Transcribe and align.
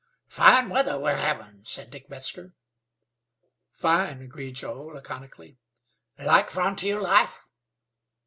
"Fine 0.29 0.69
weather 0.69 0.99
we're 0.99 1.15
havin'," 1.15 1.63
said 1.63 1.91
Dick 1.91 2.09
Metzar. 2.09 2.55
"Fine," 3.71 4.23
agreed 4.23 4.55
Joe, 4.55 4.87
laconically. 4.87 5.59
"Like 6.17 6.49
frontier 6.49 6.99
life?" 6.99 7.41